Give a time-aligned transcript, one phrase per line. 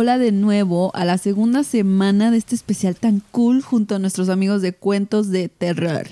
[0.00, 4.30] hola de nuevo a la segunda semana de este especial tan cool junto a nuestros
[4.30, 6.08] amigos de cuentos de terror.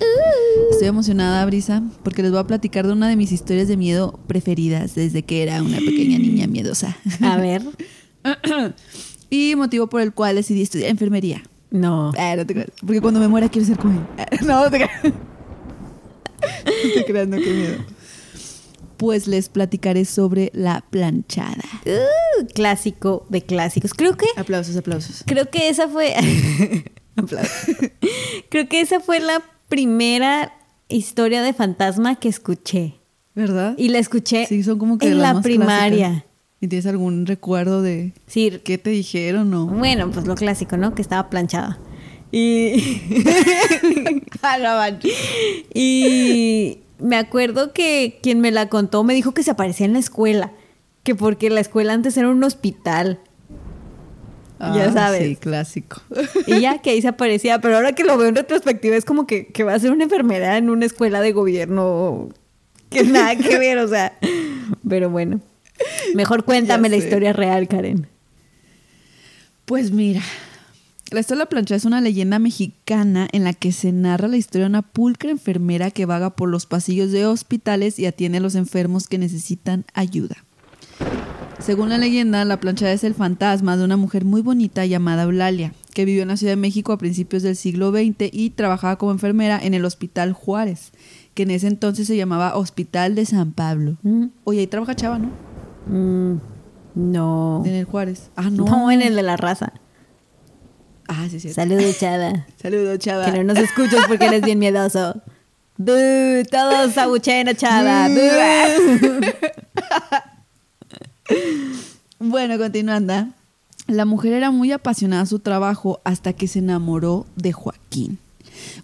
[0.73, 4.21] Estoy emocionada, Brisa, porque les voy a platicar de una de mis historias de miedo
[4.27, 6.99] preferidas desde que era una pequeña niña miedosa.
[7.23, 7.63] A ver.
[9.31, 11.43] y motivo por el cual decidí estudiar enfermería.
[11.71, 12.13] No.
[12.19, 14.07] Ah, no te creas, porque cuando me muera quiero ser como él.
[14.19, 15.03] Ah, No, no te creas.
[16.45, 17.79] No te creas, no, qué miedo.
[18.99, 21.65] Pues les platicaré sobre la planchada.
[22.47, 23.95] Clásico de clásicos.
[23.95, 25.25] Creo que Aplausos, aplausos.
[25.27, 26.15] creo que esa fue
[27.17, 27.77] Aplausos.
[28.51, 30.53] creo que esa fue la primera
[30.89, 32.95] historia de fantasma que escuché.
[33.35, 33.75] ¿Verdad?
[33.79, 36.25] Y la escuché Sí, son como que en la primaria.
[36.61, 39.67] ¿Y tienes algún recuerdo de Sí, qué te dijeron o?
[39.67, 40.95] bueno, pues lo clásico, ¿no?
[40.95, 41.79] Que estaba planchada.
[42.33, 43.01] Y
[45.75, 49.99] Y me acuerdo que quien me la contó me dijo que se aparecía en la
[49.99, 50.53] escuela,
[51.03, 53.19] que porque la escuela antes era un hospital.
[54.59, 55.25] ya Ah, sabes.
[55.27, 56.03] Sí, clásico.
[56.47, 59.27] Y ya que ahí se aparecía, pero ahora que lo veo en retrospectiva es como
[59.27, 62.29] que, que va a ser una enfermera en una escuela de gobierno
[62.91, 64.19] que nada que ver, o sea.
[64.89, 65.41] Pero bueno,
[66.15, 68.07] mejor cuéntame la historia real, Karen.
[69.65, 70.23] Pues mira,
[71.11, 74.37] la historia de la plancha es una leyenda mexicana en la que se narra la
[74.39, 78.41] historia de una pulcra enfermera que vaga por los pasillos de hospitales y atiende a
[78.41, 80.37] los enfermos que necesitan ayuda.
[81.59, 85.73] Según la leyenda, la planchada es el fantasma de una mujer muy bonita llamada Eulalia,
[85.93, 89.11] que vivió en la Ciudad de México a principios del siglo XX y trabajaba como
[89.13, 90.93] enfermera en el Hospital Juárez,
[91.35, 93.97] que en ese entonces se llamaba Hospital de San Pablo.
[94.03, 95.31] Mm, Oye, ahí trabaja Chava, ¿no?
[95.87, 96.41] mm,
[96.95, 97.63] no.
[97.67, 98.31] En el Juárez.
[98.37, 98.65] Ah, no.
[98.65, 98.91] no.
[98.91, 99.73] en el de la raza.
[101.09, 101.53] Ah, sí, sí.
[101.53, 102.47] Saludos, chava.
[102.63, 103.27] Saludos, Chava.
[103.27, 105.21] Que no nos escuches porque eres bien miedoso.
[105.77, 105.93] ¡Bú!
[106.51, 108.09] Todos abuchen a Chava.
[108.09, 108.21] ¡Bú!
[112.19, 113.29] Bueno, continuando.
[113.87, 118.19] La mujer era muy apasionada a su trabajo hasta que se enamoró de Joaquín,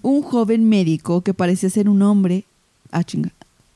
[0.02, 2.44] un joven médico que parecía ser un hombre.
[2.90, 3.30] Ah, chinga.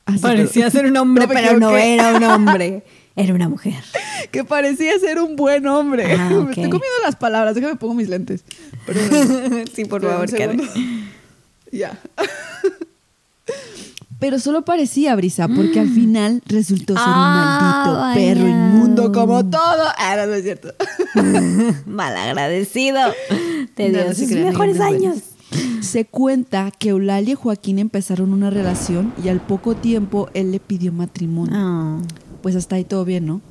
[0.05, 2.83] Ah, sí, Parecía ser un hombre, No pero no era un hombre.
[3.15, 3.83] Era una mujer.
[4.31, 6.13] Que parecía ser un buen hombre.
[6.13, 6.49] Ah, Me ok.
[6.51, 8.45] estoy comiendo las palabras, déjame pongo mis lentes.
[8.85, 9.65] Perdón.
[9.73, 10.29] sí, por favor.
[11.69, 11.99] Ya.
[14.19, 18.15] Pero solo parecía brisa, porque al final resultó ser un Ah, maldito vaya.
[18.15, 19.83] perro inmundo como todo.
[19.97, 20.73] Ah, no, no es cierto.
[21.85, 22.99] Malagradecido.
[23.75, 25.17] Te dio no sus mejores años.
[25.81, 30.59] Se cuenta que Eulalia y Joaquín empezaron una relación y al poco tiempo él le
[30.59, 31.53] pidió matrimonio.
[31.55, 31.97] Ah.
[32.41, 33.41] Pues hasta ahí todo bien, ¿no?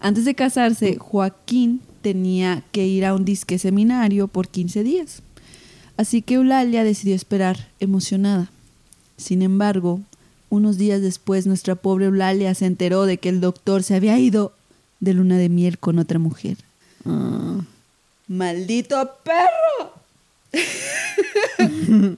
[0.00, 5.22] Antes de casarse, Joaquín tenía que ir a un disque seminario por 15 días.
[5.96, 8.50] Así que Eulalia decidió esperar, emocionada.
[9.16, 10.00] Sin embargo,
[10.50, 14.52] unos días después, nuestra pobre Eulalia se enteró de que el doctor se había ido
[15.00, 16.58] de luna de miel con otra mujer.
[17.04, 17.60] Ah.
[18.28, 19.92] ¡Maldito perro!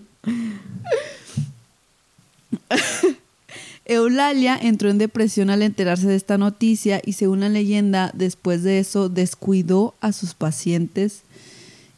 [3.85, 8.79] Eulalia entró en depresión al enterarse de esta noticia y según la leyenda, después de
[8.81, 11.23] eso descuidó a sus pacientes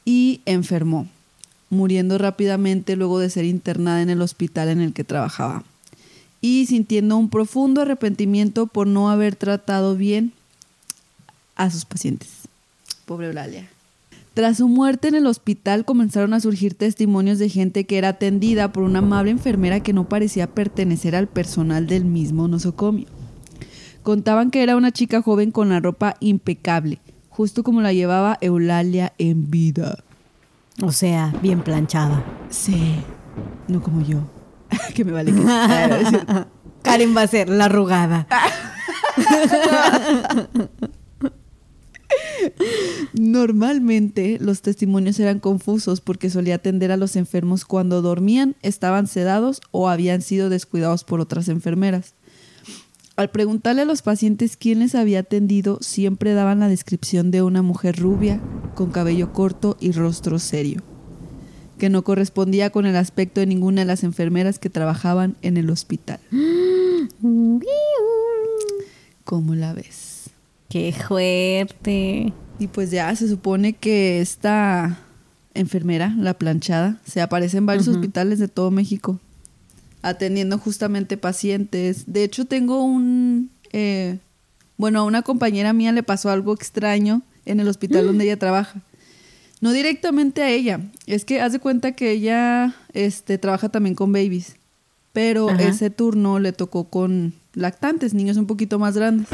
[0.04, 1.08] y enfermó,
[1.70, 5.64] muriendo rápidamente luego de ser internada en el hospital en el que trabajaba
[6.40, 10.32] y sintiendo un profundo arrepentimiento por no haber tratado bien
[11.56, 12.48] a sus pacientes.
[13.04, 13.68] Pobre Eulalia.
[14.34, 18.72] Tras su muerte en el hospital comenzaron a surgir testimonios de gente que era atendida
[18.72, 23.06] por una amable enfermera que no parecía pertenecer al personal del mismo nosocomio.
[24.04, 29.12] Contaban que era una chica joven con la ropa impecable, justo como la llevaba Eulalia
[29.18, 30.04] en vida.
[30.82, 32.24] O sea, bien planchada.
[32.48, 32.94] Sí,
[33.66, 34.37] no como yo.
[34.94, 35.40] que me vale que...
[36.08, 36.46] Cierto.
[36.82, 38.26] Karen va a ser la arrugada.
[43.12, 49.60] Normalmente los testimonios eran confusos porque solía atender a los enfermos cuando dormían, estaban sedados
[49.70, 52.14] o habían sido descuidados por otras enfermeras.
[53.16, 57.62] Al preguntarle a los pacientes quién les había atendido, siempre daban la descripción de una
[57.62, 58.40] mujer rubia,
[58.76, 60.82] con cabello corto y rostro serio,
[61.78, 65.70] que no correspondía con el aspecto de ninguna de las enfermeras que trabajaban en el
[65.70, 66.20] hospital.
[69.24, 70.30] ¿Cómo la ves?
[70.68, 72.32] Qué fuerte.
[72.58, 74.98] Y pues ya se supone que esta
[75.54, 79.18] enfermera, la planchada, se aparece en varios hospitales de todo México,
[80.02, 82.04] atendiendo justamente pacientes.
[82.06, 83.50] De hecho, tengo un...
[83.72, 84.18] eh,
[84.76, 88.80] bueno, a una compañera mía le pasó algo extraño en el hospital donde ella trabaja.
[89.60, 94.12] No directamente a ella, es que haz de cuenta que ella este, trabaja también con
[94.12, 94.56] babies,
[95.12, 95.62] pero Ajá.
[95.62, 99.28] ese turno le tocó con lactantes, niños un poquito más grandes.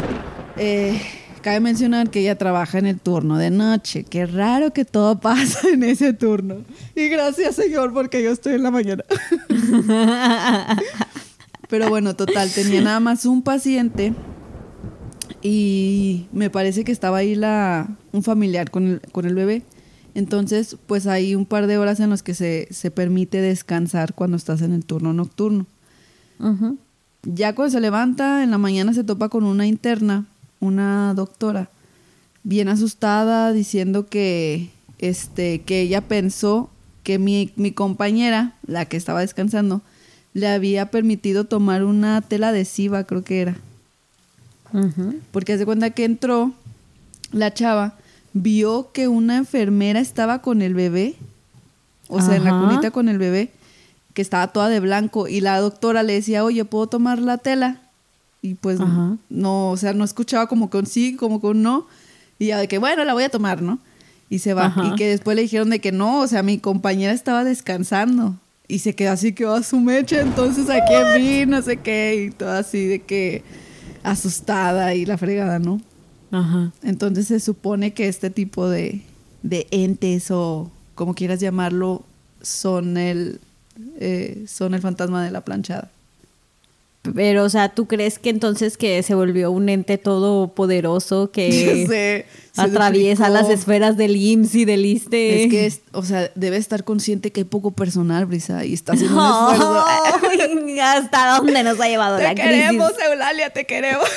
[0.57, 0.99] Eh,
[1.45, 4.05] Cabe mencionar que ella trabaja en el turno de noche.
[4.05, 6.65] Qué raro que todo pasa en ese turno.
[6.97, 9.05] Y gracias, Señor, porque yo estoy en la mañana.
[11.69, 14.15] Pero bueno, total, tenía nada más un paciente
[15.43, 19.65] y me parece que estaba ahí la, un familiar con el, con el bebé.
[20.15, 24.37] Entonces, pues hay un par de horas en las que se, se permite descansar cuando
[24.37, 25.67] estás en el turno nocturno.
[27.23, 30.27] Ya cuando se levanta, en la mañana se topa con una interna,
[30.61, 31.71] una doctora,
[32.43, 36.71] bien asustada, diciendo que, este, que ella pensó
[37.03, 39.83] que mi, mi compañera, la que estaba descansando,
[40.35, 43.57] le había permitido tomar una tela adhesiva, creo que era.
[45.31, 46.53] Porque hace cuenta que entró
[47.31, 47.95] la chava,
[48.35, 51.15] vio que una enfermera estaba con el bebé,
[52.09, 53.51] o sea, en la cunita con el bebé,
[54.13, 57.81] que estaba toda de blanco, y la doctora le decía, oye, ¿puedo tomar la tela?
[58.43, 58.79] Y pues
[59.31, 61.87] no, o sea, no escuchaba como con sí, como con no,
[62.39, 63.79] y ya de que, bueno, la voy a tomar, ¿no?
[64.29, 64.75] Y se va.
[64.85, 68.35] Y que después le dijeron de que no, o sea, mi compañera estaba descansando.
[68.67, 72.31] Y se quedó así, que a su mecha, entonces aquí vi, no sé qué, y
[72.31, 73.45] todo así de que
[74.03, 75.81] asustada y la fregada, ¿no?
[76.35, 76.73] Ajá.
[76.83, 79.03] Entonces se supone que este tipo de,
[79.43, 82.03] de entes o como quieras llamarlo
[82.43, 83.41] son el,
[83.99, 85.91] eh, son el fantasma de la planchada.
[87.15, 92.25] Pero, o sea, ¿tú crees que entonces que se volvió un ente todopoderoso que
[92.57, 95.45] atraviesa las esferas del IMSS y del ISTE?
[95.45, 99.17] Es que, o sea, debe estar consciente que hay poco personal, Brisa, y está haciendo
[99.17, 99.85] un esfuerzo.
[100.83, 102.51] ¿Hasta dónde nos ha llevado la crisis?
[102.51, 104.09] Te queremos, Eulalia, te queremos.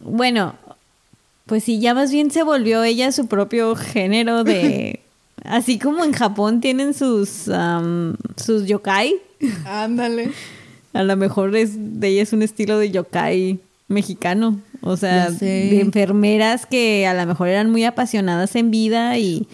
[0.00, 0.54] Bueno,
[1.46, 5.00] pues sí, ya más bien se volvió ella su propio género de...
[5.44, 7.50] Así como en Japón tienen sus,
[8.36, 9.14] sus yokai.
[9.64, 10.32] Ándale.
[10.92, 13.58] A lo mejor es, de ella es un estilo de yokai
[13.88, 14.60] mexicano.
[14.82, 19.46] O sea, de enfermeras que a lo mejor eran muy apasionadas en vida y,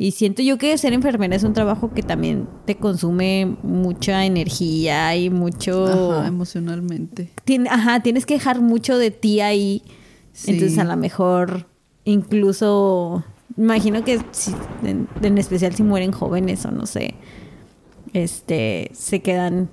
[0.00, 5.14] y siento yo que ser enfermera es un trabajo que también te consume mucha energía
[5.14, 6.14] y mucho...
[6.16, 7.30] Ajá, emocionalmente.
[7.68, 9.82] ajá, tienes que dejar mucho de ti ahí.
[10.46, 11.66] Entonces a lo mejor
[12.04, 13.26] incluso...
[13.58, 14.54] Imagino que si,
[14.84, 17.16] en, en especial si mueren jóvenes o no sé,
[18.14, 19.68] este, se quedan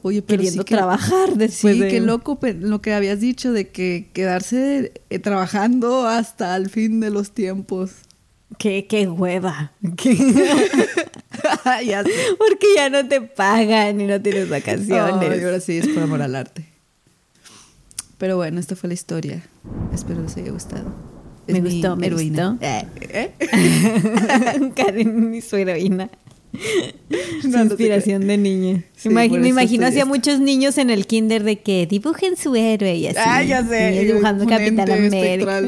[0.00, 4.94] Oye, pero queriendo trabajar después sí, qué loco lo que habías dicho de que quedarse
[5.10, 8.06] eh, trabajando hasta el fin de los tiempos.
[8.58, 9.72] Qué, qué hueva.
[11.84, 12.04] ya
[12.38, 15.40] Porque ya no te pagan y no tienes vacaciones.
[15.40, 16.64] y ahora sí es por amor al arte.
[18.18, 19.42] Pero bueno, esta fue la historia.
[19.94, 20.92] Espero les haya gustado.
[21.46, 22.50] me gustó, me heroína.
[22.50, 22.66] gustó.
[22.66, 23.32] ¿Eh?
[24.76, 26.10] Karen, su heroína.
[27.42, 28.84] inspiración de niña.
[29.06, 33.18] me imagino hacía muchos niños en el kinder de que dibujen su héroe y así.
[33.24, 34.04] Ah, ya sé.
[34.04, 35.62] dibujando Capitán América.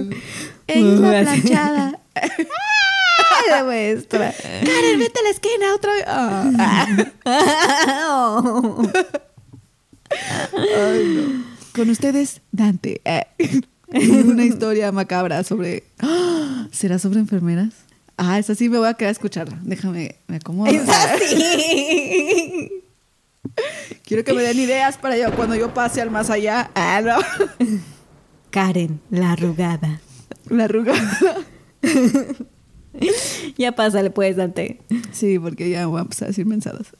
[0.66, 2.01] Ella la planchada.
[2.14, 3.42] ¡Ah!
[3.50, 4.32] La maestra.
[4.64, 6.04] Karen, vete a la esquina otra vez.
[6.08, 6.52] Oh.
[10.54, 11.44] Ay, no.
[11.74, 13.00] Con ustedes, Dante.
[13.04, 13.26] Eh.
[13.94, 15.84] Una historia macabra sobre.
[16.70, 17.74] ¿Será sobre enfermeras?
[18.16, 19.58] Ah, esa sí me voy a quedar a escucharla.
[19.62, 20.70] Déjame, me acomodo.
[20.70, 22.70] Esa sí.
[24.04, 26.70] Quiero que me den ideas para yo cuando yo pase al más allá.
[26.74, 27.16] Ah, no.
[28.50, 30.00] Karen, la arrugada.
[30.48, 31.36] La arrugada.
[33.58, 34.80] ya pásale pues, Dante.
[35.12, 36.92] Sí, porque ya voy a empezar a decir mensadas.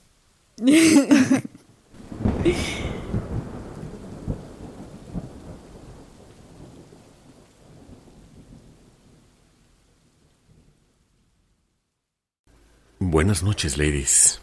[12.99, 14.41] Buenas noches, ladies.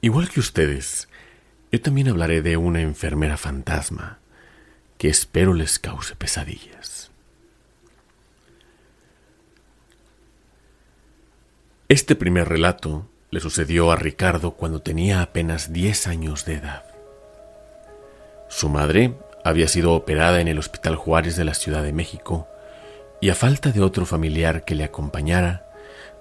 [0.00, 1.08] Igual que ustedes,
[1.70, 4.18] yo también hablaré de una enfermera fantasma
[4.98, 7.10] que espero les cause pesadillas.
[11.88, 16.82] Este primer relato le sucedió a Ricardo cuando tenía apenas 10 años de edad.
[18.48, 19.14] Su madre
[19.44, 22.48] había sido operada en el Hospital Juárez de la Ciudad de México
[23.20, 25.70] y a falta de otro familiar que le acompañara,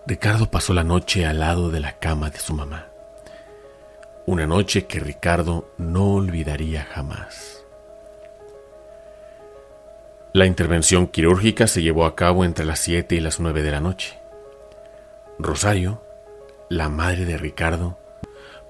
[0.06, 2.90] Ricardo pasó la noche al lado de la cama de su mamá.
[4.28, 7.66] Una noche que Ricardo no olvidaría jamás.
[10.32, 13.82] La intervención quirúrgica se llevó a cabo entre las 7 y las 9 de la
[13.82, 14.25] noche.
[15.38, 16.02] Rosario,
[16.70, 17.98] la madre de Ricardo,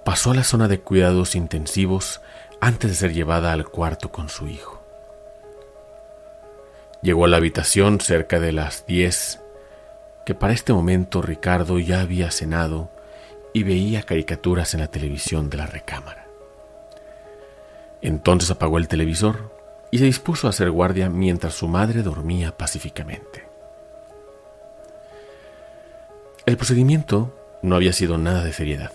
[0.04, 2.22] pasó a la zona de cuidados intensivos
[2.60, 4.82] antes de ser llevada al cuarto con su hijo.
[7.02, 9.42] Llegó a la habitación cerca de las 10
[10.26, 12.90] que para este momento Ricardo ya había cenado
[13.54, 16.26] y veía caricaturas en la televisión de la recámara.
[18.02, 19.54] Entonces apagó el televisor
[19.92, 23.46] y se dispuso a hacer guardia mientras su madre dormía pacíficamente.
[26.46, 27.34] El procedimiento
[27.64, 28.92] no había sido nada de seriedad,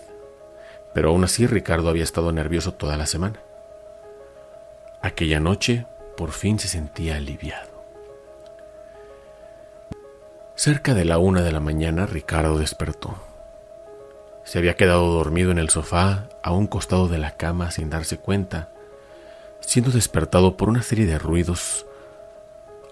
[0.94, 3.40] pero aún así Ricardo había estado nervioso toda la semana.
[5.02, 5.84] Aquella noche
[6.16, 7.68] por fin se sentía aliviado.
[10.54, 13.16] Cerca de la una de la mañana Ricardo despertó.
[14.44, 18.16] Se había quedado dormido en el sofá a un costado de la cama sin darse
[18.18, 18.68] cuenta,
[19.58, 21.84] siendo despertado por una serie de ruidos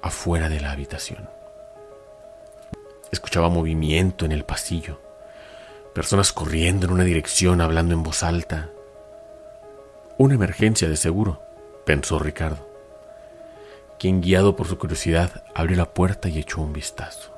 [0.03, 1.38] afuera de la habitación.
[3.11, 5.01] Escuchaba movimiento en el pasillo,
[5.95, 8.69] personas corriendo en una dirección hablando en voz alta.
[10.19, 11.43] Una emergencia de seguro,
[11.87, 12.69] pensó Ricardo,
[13.99, 17.33] quien guiado por su curiosidad abrió la puerta y echó un vistazo.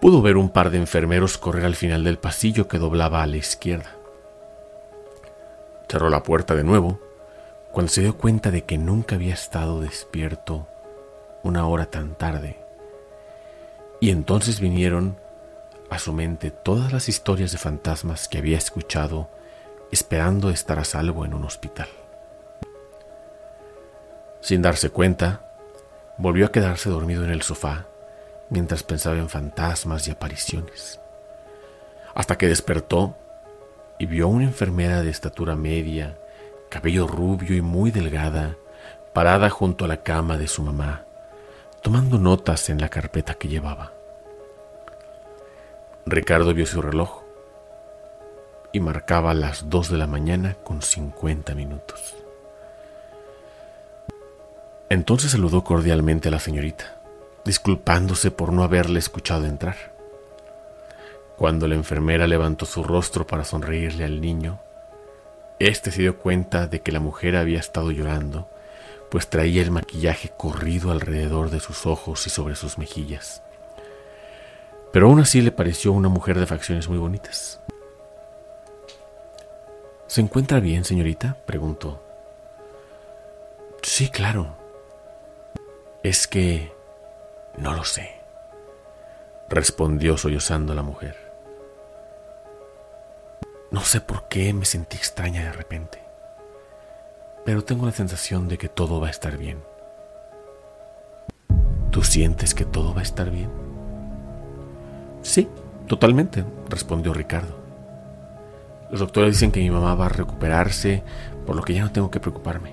[0.00, 3.38] Pudo ver un par de enfermeros correr al final del pasillo que doblaba a la
[3.38, 3.90] izquierda.
[5.88, 7.00] Cerró la puerta de nuevo
[7.72, 10.68] cuando se dio cuenta de que nunca había estado despierto
[11.42, 12.63] una hora tan tarde.
[14.04, 15.16] Y entonces vinieron
[15.88, 19.30] a su mente todas las historias de fantasmas que había escuchado
[19.90, 21.88] esperando estar a salvo en un hospital.
[24.42, 25.56] Sin darse cuenta,
[26.18, 27.86] volvió a quedarse dormido en el sofá
[28.50, 31.00] mientras pensaba en fantasmas y apariciones,
[32.14, 33.16] hasta que despertó
[33.98, 36.18] y vio a una enfermera de estatura media,
[36.68, 38.54] cabello rubio y muy delgada,
[39.14, 41.06] parada junto a la cama de su mamá,
[41.84, 43.92] tomando notas en la carpeta que llevaba.
[46.06, 47.22] Ricardo vio su reloj
[48.72, 52.16] y marcaba las dos de la mañana con cincuenta minutos.
[54.88, 57.02] Entonces saludó cordialmente a la señorita
[57.44, 59.76] disculpándose por no haberle escuchado entrar.
[61.36, 64.58] Cuando la enfermera levantó su rostro para sonreírle al niño,
[65.58, 68.48] éste se dio cuenta de que la mujer había estado llorando,
[69.14, 73.44] pues traía el maquillaje corrido alrededor de sus ojos y sobre sus mejillas.
[74.92, 77.60] Pero aún así le pareció una mujer de facciones muy bonitas.
[80.08, 81.36] ¿Se encuentra bien, señorita?
[81.46, 82.02] preguntó.
[83.82, 84.56] Sí, claro.
[86.02, 86.72] Es que
[87.56, 88.20] no lo sé,
[89.48, 91.32] respondió sollozando la mujer.
[93.70, 96.03] No sé por qué me sentí extraña de repente,
[97.44, 99.58] pero tengo la sensación de que todo va a estar bien.
[101.90, 103.50] ¿Tú sientes que todo va a estar bien?
[105.22, 105.48] Sí,
[105.86, 107.56] totalmente, respondió Ricardo.
[108.90, 111.02] Los doctores dicen que mi mamá va a recuperarse,
[111.46, 112.72] por lo que ya no tengo que preocuparme.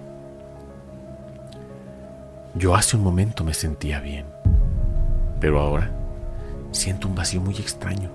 [2.56, 4.26] Yo hace un momento me sentía bien.
[5.40, 5.92] Pero ahora
[6.72, 8.10] siento un vacío muy extraño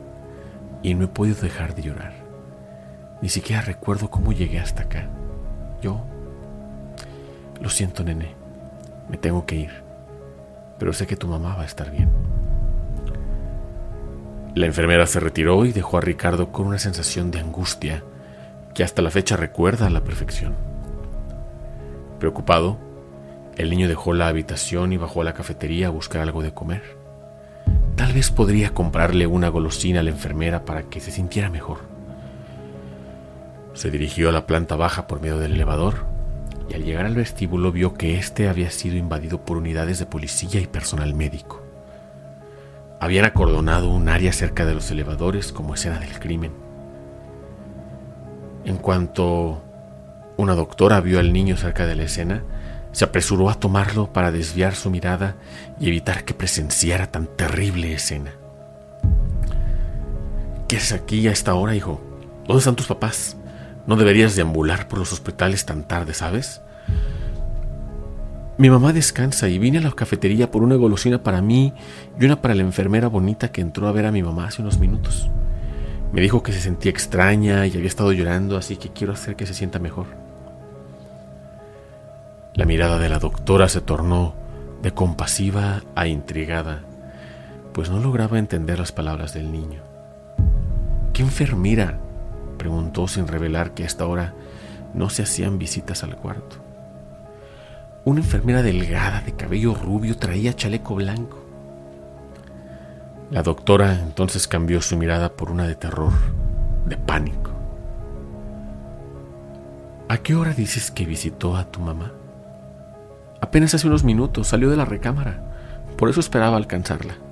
[0.83, 2.15] y no he podido dejar de llorar.
[3.21, 5.09] Ni siquiera recuerdo cómo llegué hasta acá.
[5.83, 6.05] Yo...
[7.61, 8.35] Lo siento, nene.
[9.09, 9.71] Me tengo que ir.
[10.79, 12.11] Pero sé que tu mamá va a estar bien.
[14.55, 18.03] La enfermera se retiró y dejó a Ricardo con una sensación de angustia
[18.75, 20.55] que hasta la fecha recuerda a la perfección.
[22.19, 22.79] Preocupado,
[23.57, 26.83] el niño dejó la habitación y bajó a la cafetería a buscar algo de comer.
[27.97, 31.79] Tal vez podría comprarle una golosina a la enfermera para que se sintiera mejor.
[33.73, 36.16] Se dirigió a la planta baja por medio del elevador
[36.69, 40.61] y al llegar al vestíbulo vio que éste había sido invadido por unidades de policía
[40.61, 41.63] y personal médico.
[43.01, 46.53] Habían acordonado un área cerca de los elevadores como escena del crimen.
[48.65, 49.63] En cuanto
[50.37, 52.43] una doctora vio al niño cerca de la escena,
[52.93, 55.37] se apresuró a tomarlo para desviar su mirada
[55.79, 58.33] y evitar que presenciara tan terrible escena.
[60.67, 62.01] ¿Qué haces aquí a esta hora, hijo?
[62.47, 63.37] ¿Dónde están tus papás?
[63.87, 66.61] No deberías deambular por los hospitales tan tarde, ¿sabes?
[68.59, 71.75] Mi mamá descansa y vine a la cafetería por una golosina para mí
[72.19, 74.79] y una para la enfermera bonita que entró a ver a mi mamá hace unos
[74.79, 75.31] minutos.
[76.13, 79.47] Me dijo que se sentía extraña y había estado llorando, así que quiero hacer que
[79.47, 80.07] se sienta mejor.
[82.55, 84.35] La mirada de la doctora se tornó
[84.81, 86.85] de compasiva a intrigada,
[87.75, 89.83] pues no lograba entender las palabras del niño.
[91.13, 91.99] ¿Qué enfermera?
[92.57, 94.35] Preguntó sin revelar que a esta hora
[94.95, 96.57] no se hacían visitas al cuarto.
[98.05, 101.45] Una enfermera delgada de cabello rubio traía chaleco blanco.
[103.31, 106.13] La doctora entonces cambió su mirada por una de terror,
[106.87, 107.51] de pánico.
[110.09, 112.13] ¿A qué hora dices que visitó a tu mamá?
[113.41, 115.43] Apenas hace unos minutos salió de la recámara,
[115.97, 117.26] por eso esperaba alcanzarla.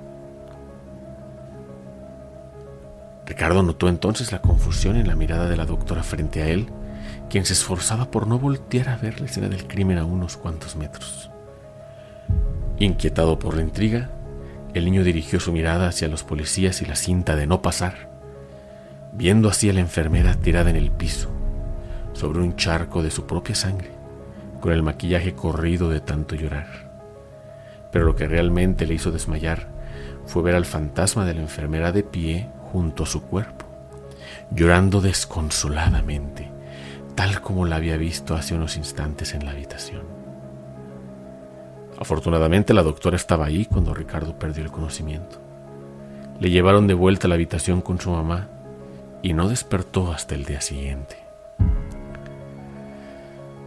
[3.25, 6.67] Ricardo notó entonces la confusión en la mirada de la doctora frente a él
[7.29, 10.75] quien se esforzaba por no voltear a ver la escena del crimen a unos cuantos
[10.75, 11.31] metros.
[12.77, 14.09] Inquietado por la intriga,
[14.73, 18.09] el niño dirigió su mirada hacia los policías y la cinta de no pasar,
[19.13, 21.29] viendo así a la enfermera tirada en el piso,
[22.13, 23.89] sobre un charco de su propia sangre,
[24.59, 26.67] con el maquillaje corrido de tanto llorar.
[27.91, 29.69] Pero lo que realmente le hizo desmayar
[30.25, 33.65] fue ver al fantasma de la enfermera de pie junto a su cuerpo,
[34.51, 36.51] llorando desconsoladamente,
[37.15, 40.03] tal como la había visto hace unos instantes en la habitación.
[41.97, 45.39] Afortunadamente la doctora estaba ahí cuando Ricardo perdió el conocimiento.
[46.39, 48.49] Le llevaron de vuelta a la habitación con su mamá
[49.21, 51.15] y no despertó hasta el día siguiente.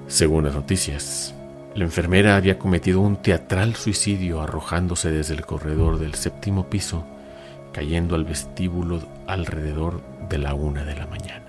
[0.07, 1.35] Según las noticias,
[1.75, 7.05] la enfermera había cometido un teatral suicidio arrojándose desde el corredor del séptimo piso,
[7.78, 11.48] cayendo al vestíbulo alrededor de la una de la mañana.